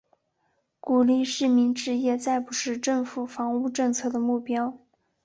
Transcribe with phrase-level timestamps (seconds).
[0.79, 4.79] 鼓励市民置业再不是政府房屋政策的目标。